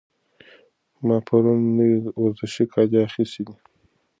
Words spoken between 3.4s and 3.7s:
دي.